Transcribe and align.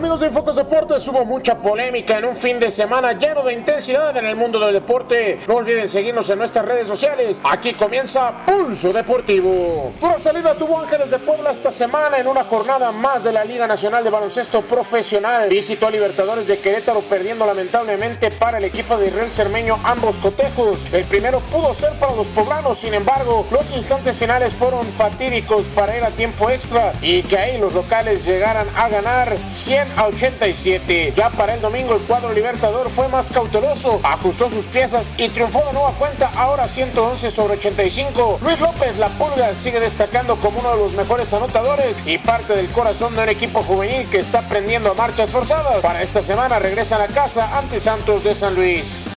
Amigos 0.00 0.20
de 0.20 0.28
Infocos 0.28 0.56
Deportes, 0.56 1.06
hubo 1.08 1.26
mucha 1.26 1.58
polémica 1.58 2.16
en 2.16 2.24
un 2.24 2.34
fin 2.34 2.58
de 2.58 2.70
semana 2.70 3.12
lleno 3.12 3.42
de 3.42 3.52
intensidad 3.52 4.16
en 4.16 4.24
el 4.24 4.34
mundo 4.34 4.58
del 4.58 4.72
deporte. 4.72 5.38
No 5.46 5.56
olviden 5.56 5.86
seguirnos 5.86 6.30
en 6.30 6.38
nuestras 6.38 6.64
redes 6.64 6.88
sociales. 6.88 7.38
Aquí 7.44 7.74
comienza 7.74 8.46
Pulso 8.46 8.94
Deportivo. 8.94 9.92
Dura 10.00 10.16
salida 10.16 10.54
tuvo 10.54 10.80
Ángeles 10.80 11.10
de 11.10 11.18
Puebla 11.18 11.50
esta 11.50 11.70
semana 11.70 12.16
en 12.16 12.28
una 12.28 12.44
jornada 12.44 12.92
más 12.92 13.24
de 13.24 13.32
la 13.32 13.44
Liga 13.44 13.66
Nacional 13.66 14.02
de 14.02 14.08
Baloncesto 14.08 14.62
Profesional. 14.62 15.50
Visitó 15.50 15.88
a 15.88 15.90
Libertadores 15.90 16.46
de 16.46 16.60
Querétaro 16.60 17.02
perdiendo 17.02 17.44
lamentablemente 17.44 18.30
para 18.30 18.56
el 18.56 18.64
equipo 18.64 18.96
de 18.96 19.08
Israel 19.08 19.30
Cermeño 19.30 19.78
ambos 19.84 20.16
cotejos. 20.16 20.86
El 20.94 21.04
primero 21.04 21.40
pudo 21.40 21.74
ser 21.74 21.92
para 21.98 22.14
los 22.14 22.28
poblanos, 22.28 22.78
sin 22.78 22.94
embargo, 22.94 23.46
los 23.50 23.70
instantes 23.74 24.18
finales 24.18 24.54
fueron 24.54 24.86
fatídicos 24.86 25.66
para 25.74 25.94
ir 25.94 26.04
a 26.04 26.08
tiempo 26.08 26.48
extra 26.48 26.94
y 27.02 27.22
que 27.22 27.36
ahí 27.36 27.58
los 27.58 27.74
locales 27.74 28.24
llegaran 28.24 28.66
a 28.74 28.88
ganar 28.88 29.36
100 29.50 29.89
a 29.96 30.06
87. 30.06 31.12
Ya 31.16 31.30
para 31.30 31.54
el 31.54 31.60
domingo 31.60 31.94
el 31.94 32.02
cuadro 32.02 32.32
Libertador 32.32 32.90
fue 32.90 33.08
más 33.08 33.26
cauteloso, 33.26 34.00
ajustó 34.02 34.50
sus 34.50 34.66
piezas 34.66 35.12
y 35.16 35.28
triunfó 35.28 35.64
de 35.66 35.72
nueva 35.72 35.92
cuenta 35.92 36.30
ahora 36.36 36.68
111 36.68 37.30
sobre 37.30 37.54
85. 37.54 38.40
Luis 38.42 38.60
López 38.60 38.98
La 38.98 39.08
Pulga 39.10 39.54
sigue 39.54 39.80
destacando 39.80 40.36
como 40.36 40.60
uno 40.60 40.70
de 40.72 40.78
los 40.78 40.92
mejores 40.92 41.32
anotadores 41.34 42.02
y 42.06 42.18
parte 42.18 42.54
del 42.54 42.70
corazón 42.70 43.14
de 43.16 43.22
un 43.22 43.28
equipo 43.28 43.62
juvenil 43.62 44.08
que 44.08 44.18
está 44.18 44.40
aprendiendo 44.40 44.90
a 44.90 44.94
marchas 44.94 45.30
forzadas. 45.30 45.80
Para 45.80 46.02
esta 46.02 46.22
semana 46.22 46.58
regresan 46.58 47.00
a 47.00 47.08
casa 47.08 47.58
ante 47.58 47.78
Santos 47.78 48.24
de 48.24 48.34
San 48.34 48.54
Luis. 48.54 49.10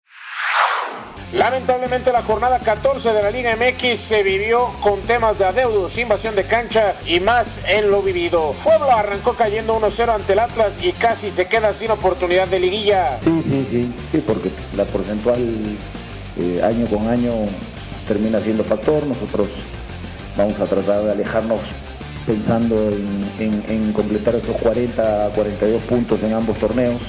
Lamentablemente 1.33 2.11
la 2.11 2.21
jornada 2.21 2.59
14 2.59 3.11
de 3.11 3.23
la 3.23 3.31
Liga 3.31 3.55
MX 3.55 3.99
se 3.99 4.21
vivió 4.21 4.71
con 4.81 5.01
temas 5.01 5.39
de 5.39 5.45
adeudos, 5.45 5.97
invasión 5.97 6.35
de 6.35 6.45
cancha 6.45 6.95
y 7.07 7.19
más 7.21 7.63
en 7.67 7.89
lo 7.89 8.03
vivido. 8.03 8.53
Puebla 8.63 8.99
arrancó 8.99 9.33
cayendo 9.33 9.75
1-0 9.79 10.13
ante 10.13 10.33
el 10.33 10.39
Atlas 10.39 10.79
y 10.83 10.91
casi 10.91 11.31
se 11.31 11.47
queda 11.47 11.73
sin 11.73 11.89
oportunidad 11.89 12.47
de 12.47 12.59
liguilla. 12.59 13.17
Sí, 13.23 13.41
sí, 13.45 13.67
sí, 13.71 13.93
sí, 14.11 14.23
porque 14.27 14.51
la 14.77 14.85
porcentual 14.85 15.75
eh, 16.37 16.61
año 16.63 16.85
con 16.85 17.07
año 17.07 17.33
termina 18.07 18.39
siendo 18.39 18.63
factor. 18.63 19.03
Nosotros 19.07 19.47
vamos 20.37 20.59
a 20.59 20.65
tratar 20.65 21.03
de 21.03 21.11
alejarnos 21.13 21.61
pensando 22.27 22.91
en, 22.91 23.63
en 23.67 23.91
completar 23.91 24.35
esos 24.35 24.55
40, 24.57 25.31
42 25.33 25.81
puntos 25.81 26.21
en 26.21 26.33
ambos 26.33 26.59
torneos 26.59 27.01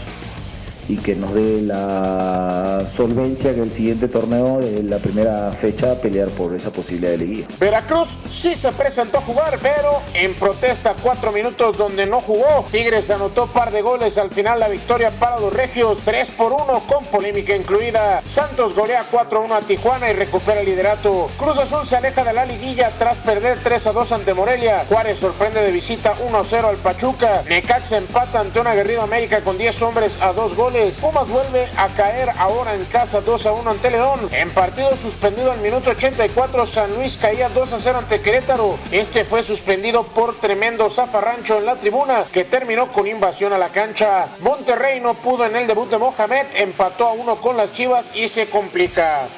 y 0.88 0.96
que 0.96 1.14
nos 1.14 1.32
dé 1.34 1.62
la 1.62 2.86
solvencia 2.94 3.54
que 3.54 3.60
el 3.60 3.72
siguiente 3.72 4.08
torneo 4.08 4.58
de 4.58 4.82
la 4.82 4.98
primera 4.98 5.52
fecha 5.52 6.00
pelear 6.00 6.28
por 6.30 6.54
esa 6.54 6.70
posibilidad 6.70 7.12
de 7.12 7.18
liguilla. 7.18 7.46
Veracruz 7.58 8.08
sí 8.08 8.54
se 8.54 8.72
presentó 8.72 9.18
a 9.18 9.22
jugar, 9.22 9.58
pero 9.62 10.02
en 10.14 10.34
protesta 10.34 10.94
cuatro 11.00 11.32
minutos 11.32 11.76
donde 11.76 12.06
no 12.06 12.20
jugó. 12.20 12.66
Tigres 12.70 13.10
anotó 13.10 13.46
par 13.46 13.70
de 13.72 13.82
goles 13.82 14.18
al 14.18 14.30
final 14.30 14.60
la 14.60 14.68
victoria 14.68 15.18
para 15.18 15.40
los 15.40 15.52
Regios, 15.52 16.02
3 16.04 16.30
por 16.32 16.52
1 16.52 16.82
con 16.86 17.04
polémica 17.06 17.54
incluida. 17.54 18.20
Santos 18.24 18.74
golea 18.74 19.06
4-1 19.10 19.56
a 19.56 19.60
Tijuana 19.62 20.10
y 20.10 20.14
recupera 20.14 20.60
el 20.60 20.66
liderato. 20.66 21.30
Cruz 21.38 21.58
Azul 21.58 21.86
se 21.86 21.96
aleja 21.96 22.24
de 22.24 22.32
la 22.32 22.44
liguilla 22.44 22.90
tras 22.98 23.16
perder 23.18 23.58
3 23.62 23.86
a 23.86 23.92
2 23.92 24.12
ante 24.12 24.34
Morelia. 24.34 24.84
Juárez 24.88 25.18
sorprende 25.18 25.62
de 25.62 25.70
visita 25.70 26.14
1-0 26.18 26.64
al 26.64 26.76
Pachuca. 26.76 27.42
Necaxa 27.48 27.96
empata 27.96 28.40
ante 28.40 28.60
un 28.60 28.66
aguerrido 28.66 29.02
América 29.02 29.40
con 29.42 29.56
10 29.56 29.82
hombres 29.82 30.18
a 30.20 30.32
2 30.32 30.54
goles 30.54 30.73
Pumas 31.00 31.28
vuelve 31.28 31.68
a 31.76 31.86
caer 31.94 32.30
ahora 32.36 32.74
en 32.74 32.84
casa 32.86 33.20
2 33.20 33.46
a 33.46 33.52
1 33.52 33.70
ante 33.70 33.92
León. 33.92 34.28
En 34.32 34.52
partido 34.52 34.96
suspendido 34.96 35.52
al 35.52 35.60
minuto 35.60 35.90
84, 35.90 36.66
San 36.66 36.96
Luis 36.96 37.16
caía 37.16 37.48
2 37.48 37.72
a 37.74 37.78
0 37.78 37.98
ante 37.98 38.20
Querétaro. 38.20 38.76
Este 38.90 39.24
fue 39.24 39.44
suspendido 39.44 40.02
por 40.02 40.40
tremendo 40.40 40.90
zafarrancho 40.90 41.58
en 41.58 41.66
la 41.66 41.78
tribuna 41.78 42.24
que 42.32 42.42
terminó 42.42 42.90
con 42.90 43.06
invasión 43.06 43.52
a 43.52 43.58
la 43.58 43.70
cancha. 43.70 44.34
Monterrey 44.40 44.98
no 44.98 45.14
pudo 45.22 45.46
en 45.46 45.54
el 45.54 45.68
debut 45.68 45.88
de 45.88 45.98
Mohamed, 45.98 46.46
empató 46.56 47.06
a 47.06 47.12
1 47.12 47.40
con 47.40 47.56
las 47.56 47.70
Chivas 47.70 48.10
y 48.16 48.26
se 48.26 48.50
complica. 48.50 49.28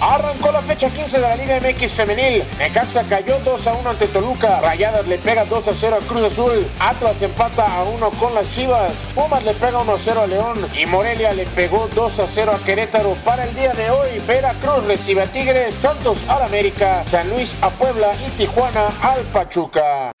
Arrancó 0.00 0.52
la 0.52 0.62
fecha 0.62 0.88
15 0.90 1.20
de 1.20 1.28
la 1.28 1.36
Liga 1.36 1.60
MX 1.60 1.92
femenil. 1.92 2.44
Necaxa 2.58 3.02
cayó 3.04 3.38
2 3.40 3.66
a 3.66 3.72
1 3.74 3.90
ante 3.90 4.06
Toluca. 4.06 4.60
Rayadas 4.60 5.06
le 5.08 5.18
pega 5.18 5.44
2 5.44 5.68
a 5.68 5.74
0 5.74 5.98
a 6.00 6.06
Cruz 6.06 6.24
Azul. 6.24 6.70
Atlas 6.78 7.20
empata 7.22 7.66
a 7.66 7.82
1 7.84 8.10
con 8.12 8.34
las 8.34 8.50
Chivas. 8.50 9.02
Pumas 9.14 9.42
le 9.44 9.54
pega 9.54 9.80
1 9.80 9.92
a 9.92 9.98
0 9.98 10.20
a 10.22 10.26
León. 10.26 10.68
Y 10.78 10.86
Morelia 10.86 11.32
le 11.32 11.46
pegó 11.46 11.88
2 11.94 12.20
a 12.20 12.28
0 12.28 12.52
a 12.54 12.64
Querétaro. 12.64 13.14
Para 13.24 13.44
el 13.44 13.54
día 13.54 13.72
de 13.72 13.90
hoy, 13.90 14.20
Veracruz 14.26 14.84
recibe 14.86 15.22
a 15.22 15.26
Tigres, 15.26 15.74
Santos 15.74 16.28
al 16.28 16.42
América, 16.42 17.02
San 17.04 17.28
Luis 17.30 17.56
a 17.60 17.70
Puebla 17.70 18.14
y 18.26 18.30
Tijuana 18.30 18.88
al 19.02 19.22
Pachuca. 19.32 20.12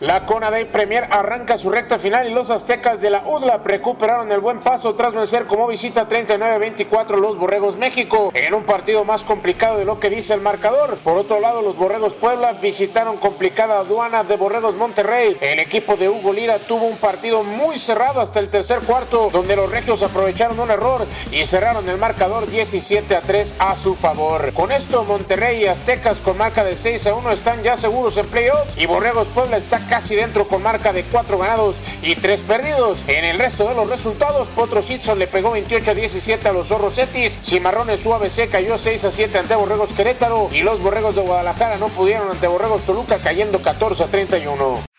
La 0.00 0.26
Conadey 0.26 0.66
Premier 0.66 1.08
arranca 1.10 1.56
su 1.56 1.70
recta 1.70 1.98
final 1.98 2.28
y 2.28 2.34
los 2.34 2.50
aztecas 2.50 3.00
de 3.00 3.08
la 3.08 3.26
UDLA 3.26 3.62
recuperaron 3.64 4.30
el 4.30 4.40
buen 4.40 4.60
paso 4.60 4.94
tras 4.94 5.14
vencer 5.14 5.46
como 5.46 5.66
visita 5.66 6.06
39-24 6.06 7.16
los 7.16 7.38
Borregos 7.38 7.78
México 7.78 8.30
en 8.34 8.52
un 8.52 8.64
partido 8.64 9.06
más 9.06 9.24
complicado 9.24 9.78
de 9.78 9.86
lo 9.86 9.98
que 9.98 10.10
dice 10.10 10.34
el 10.34 10.42
marcador. 10.42 10.98
Por 10.98 11.16
otro 11.16 11.40
lado, 11.40 11.62
los 11.62 11.78
Borregos 11.78 12.12
Puebla 12.12 12.52
visitaron 12.52 13.16
complicada 13.16 13.78
aduana 13.78 14.22
de 14.22 14.36
Borregos 14.36 14.74
Monterrey. 14.74 15.38
El 15.40 15.60
equipo 15.60 15.96
de 15.96 16.10
Hugo 16.10 16.30
Lira 16.34 16.66
tuvo 16.66 16.84
un 16.84 16.98
partido 16.98 17.42
muy 17.42 17.78
cerrado 17.78 18.20
hasta 18.20 18.38
el 18.38 18.50
tercer 18.50 18.80
cuarto 18.80 19.30
donde 19.32 19.56
los 19.56 19.70
regios 19.70 20.02
aprovecharon 20.02 20.60
un 20.60 20.70
error 20.70 21.06
y 21.32 21.46
cerraron 21.46 21.88
el 21.88 21.96
marcador 21.96 22.50
17 22.50 23.16
a 23.16 23.22
3 23.22 23.54
a 23.60 23.74
su 23.74 23.94
favor. 23.94 24.52
Con 24.52 24.72
esto, 24.72 25.04
Monterrey 25.04 25.62
y 25.62 25.68
Aztecas 25.68 26.20
con 26.20 26.36
marca 26.36 26.64
de 26.64 26.76
6 26.76 27.06
a 27.06 27.14
1 27.14 27.30
están 27.30 27.62
ya 27.62 27.78
seguros 27.78 28.18
en 28.18 28.26
playoffs 28.26 28.76
y 28.76 28.84
Borregos 28.84 29.28
Puebla 29.28 29.56
está 29.56 29.85
casi 29.88 30.16
dentro 30.16 30.48
con 30.48 30.62
marca 30.62 30.92
de 30.92 31.04
4 31.04 31.38
ganados 31.38 31.80
y 32.02 32.14
3 32.16 32.40
perdidos. 32.42 33.04
En 33.06 33.24
el 33.24 33.38
resto 33.38 33.68
de 33.68 33.74
los 33.74 33.88
resultados, 33.88 34.48
Potro 34.48 34.82
Sitson 34.82 35.18
le 35.18 35.26
pegó 35.26 35.52
28 35.52 35.90
a 35.90 35.94
17 35.94 36.48
a 36.48 36.52
los 36.52 36.68
Zorros 36.68 36.94
Cetis, 36.94 37.40
Cimarrones 37.42 38.04
UABC 38.04 38.48
cayó 38.50 38.78
6 38.78 39.04
a 39.04 39.10
7 39.10 39.38
ante 39.38 39.54
Borregos 39.54 39.92
Querétaro 39.92 40.48
y 40.52 40.62
los 40.62 40.80
Borregos 40.80 41.14
de 41.14 41.22
Guadalajara 41.22 41.76
no 41.76 41.88
pudieron 41.88 42.30
ante 42.30 42.46
Borregos 42.46 42.82
Toluca 42.84 43.18
cayendo 43.18 43.62
14 43.62 44.04
a 44.04 44.08
31. 44.08 44.95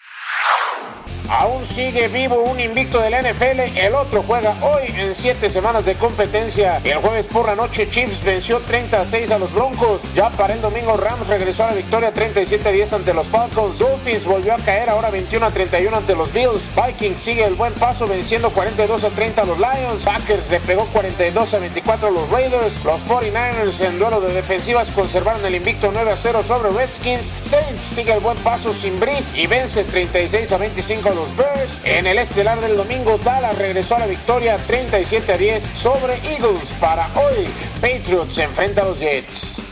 Aún 1.30 1.66
sigue 1.66 2.08
vivo 2.08 2.42
un 2.42 2.58
invicto 2.60 3.02
del 3.02 3.14
NFL, 3.14 3.78
el 3.78 3.96
otro 3.96 4.24
juega 4.26 4.56
hoy 4.62 4.86
en 4.96 5.14
7 5.14 5.50
semanas 5.50 5.84
de 5.84 5.96
competencia. 5.96 6.78
El 6.86 7.00
jueves 7.00 7.26
por 7.28 7.48
la 7.48 7.56
noche 7.56 7.90
Chiefs 7.90 8.24
venció 8.24 8.62
30 8.62 9.02
a 9.02 9.06
6 9.06 9.32
a 9.32 9.38
los 9.38 9.54
Broncos. 9.54 10.04
Ya 10.14 10.30
para 10.30 10.54
el 10.54 10.62
domingo 10.62 10.96
Rams 10.96 11.28
regresó 11.28 11.66
a 11.66 11.72
la 11.72 11.76
victoria 11.76 12.14
37 12.14 12.70
a 12.70 12.72
10 12.72 12.94
ante 12.94 13.14
los 13.14 13.28
Falcons. 13.28 13.80
Dolphins 13.80 14.26
volvió 14.26 14.54
a 14.54 14.58
caer 14.58 14.90
ahora 14.90 15.10
21 15.10 15.46
a 15.46 15.52
31 15.52 15.98
ante 15.98 16.16
los 16.16 16.32
Bills. 16.32 16.72
Vikings 16.76 17.20
sigue 17.20 17.44
el 17.44 17.56
buen 17.56 17.74
paso 17.74 18.08
venciendo 18.08 18.50
42 18.52 19.04
a 19.04 19.10
30 19.10 19.42
a 19.42 19.46
los 19.46 19.58
Lions. 19.58 20.06
Packers 20.06 20.50
le 20.50 20.62
pegó 20.62 20.86
42 20.94 21.54
a 21.54 21.60
24 21.60 22.08
a 22.08 22.12
los 22.12 22.30
Raiders. 22.30 22.86
Los 22.86 23.06
49ers 23.06 23.86
en 23.86 24.00
duelo 24.00 24.22
de 24.22 24.34
defensivas 24.34 24.92
conservaron 24.92 25.46
el 25.46 25.56
invicto 25.56 25.92
9 25.92 26.10
a 26.10 26.16
0 26.16 26.42
sobre 26.42 26.70
Redskins. 26.70 27.36
Saints 27.42 27.84
sigue 27.84 28.14
el 28.14 28.22
buen 28.22 28.38
paso 28.38 28.72
sin 28.72 28.98
Breeze 28.98 29.38
y 29.38 29.48
vence 29.48 29.84
36 29.84 30.54
a 30.54 30.58
25 30.58 31.10
a 31.10 31.17
los 31.18 31.36
Bears. 31.36 31.82
En 31.84 32.06
el 32.06 32.20
estelar 32.20 32.62
del 32.62 32.78
domingo, 32.78 33.18
Dallas 33.18 33.58
regresó 33.58 33.96
a 33.96 34.00
la 34.00 34.08
victoria 34.08 34.58
37 34.66 35.34
a 35.34 35.38
10 35.38 35.72
sobre 35.74 36.14
Eagles. 36.14 36.76
Para 36.80 37.10
hoy, 37.16 37.48
Patriots 37.82 38.38
enfrenta 38.38 38.84
a 38.84 38.86
los 38.86 39.00
Jets. 39.00 39.67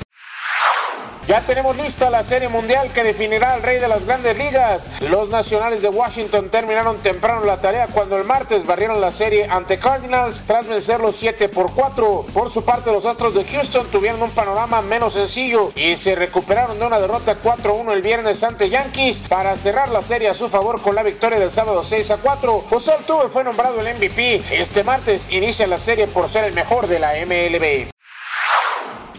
Ya 1.35 1.41
tenemos 1.41 1.75
lista 1.75 2.09
la 2.09 2.23
serie 2.23 2.47
mundial 2.47 2.93
que 2.93 3.03
definirá 3.03 3.55
al 3.55 3.61
rey 3.61 3.77
de 3.77 3.89
las 3.89 4.05
grandes 4.05 4.37
ligas. 4.37 4.89
Los 5.01 5.27
nacionales 5.27 5.81
de 5.81 5.89
Washington 5.89 6.49
terminaron 6.49 7.01
temprano 7.01 7.43
la 7.43 7.59
tarea 7.59 7.87
cuando 7.87 8.15
el 8.15 8.23
martes 8.23 8.65
barrieron 8.65 9.01
la 9.01 9.11
serie 9.11 9.45
ante 9.49 9.77
Cardinals 9.77 10.43
tras 10.47 10.65
vencerlos 10.65 11.17
7 11.17 11.49
por 11.49 11.73
4. 11.73 12.27
Por 12.33 12.49
su 12.49 12.63
parte, 12.63 12.89
los 12.89 13.05
Astros 13.05 13.33
de 13.33 13.43
Houston 13.43 13.85
tuvieron 13.91 14.23
un 14.23 14.31
panorama 14.31 14.81
menos 14.81 15.15
sencillo 15.15 15.73
y 15.75 15.97
se 15.97 16.15
recuperaron 16.15 16.79
de 16.79 16.85
una 16.85 17.01
derrota 17.01 17.35
4-1 17.43 17.91
el 17.91 18.01
viernes 18.01 18.41
ante 18.41 18.69
Yankees 18.69 19.23
para 19.27 19.57
cerrar 19.57 19.89
la 19.89 20.03
serie 20.03 20.29
a 20.29 20.33
su 20.33 20.47
favor 20.47 20.81
con 20.81 20.95
la 20.95 21.03
victoria 21.03 21.37
del 21.37 21.51
sábado 21.51 21.83
6 21.83 22.11
a 22.11 22.15
4. 22.15 22.63
José 22.69 22.93
Altuve 22.93 23.27
fue 23.27 23.43
nombrado 23.43 23.81
el 23.81 23.93
MVP. 23.93 24.41
Este 24.51 24.85
martes 24.85 25.27
inicia 25.33 25.67
la 25.67 25.79
serie 25.79 26.07
por 26.07 26.29
ser 26.29 26.45
el 26.45 26.53
mejor 26.53 26.87
de 26.87 26.99
la 26.99 27.11
MLB. 27.25 27.94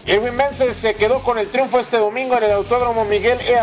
Irwin 0.07 0.37
Menses 0.37 0.77
se 0.77 0.95
quedó 0.95 1.21
con 1.21 1.37
el 1.37 1.49
triunfo 1.49 1.81
este 1.81 1.97
domingo 1.97 2.37
en 2.37 2.43
el 2.43 2.51
Autódromo 2.53 3.03
Miguel 3.03 3.39
E. 3.41 3.57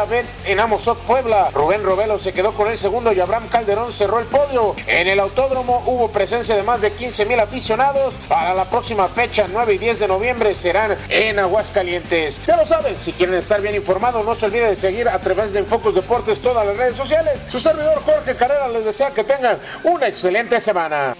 En 0.44 0.60
Amozoc, 0.60 0.98
Puebla. 0.98 1.48
Rubén 1.54 1.82
Robelo 1.82 2.18
se 2.18 2.34
quedó 2.34 2.52
con 2.52 2.68
el 2.68 2.76
segundo 2.76 3.14
y 3.14 3.20
Abraham 3.20 3.48
Calderón 3.48 3.90
cerró 3.90 4.18
el 4.18 4.26
podio. 4.26 4.76
En 4.86 5.08
el 5.08 5.20
autódromo 5.20 5.82
hubo 5.86 6.12
presencia 6.12 6.54
de 6.54 6.62
más 6.62 6.82
de 6.82 6.92
15 6.92 7.24
mil 7.24 7.40
aficionados. 7.40 8.18
Para 8.28 8.52
la 8.52 8.66
próxima 8.66 9.08
fecha, 9.08 9.46
9 9.50 9.72
y 9.72 9.78
10 9.78 10.00
de 10.00 10.08
noviembre, 10.08 10.54
serán 10.54 10.98
en 11.08 11.38
Aguascalientes. 11.38 12.44
Ya 12.44 12.58
lo 12.58 12.66
saben, 12.66 12.98
si 12.98 13.12
quieren 13.12 13.36
estar 13.36 13.62
bien 13.62 13.74
informados, 13.74 14.22
no 14.22 14.34
se 14.34 14.44
olviden 14.44 14.68
de 14.68 14.76
seguir 14.76 15.08
a 15.08 15.18
través 15.20 15.54
de 15.54 15.60
Enfocos 15.60 15.94
Deportes 15.94 16.42
todas 16.42 16.66
las 16.66 16.76
redes 16.76 16.94
sociales. 16.94 17.42
Su 17.48 17.58
servidor 17.58 18.02
Jorge 18.04 18.36
Carrera 18.36 18.68
les 18.68 18.84
desea 18.84 19.12
que 19.12 19.24
tengan 19.24 19.58
una 19.82 20.08
excelente 20.08 20.60
semana. 20.60 21.16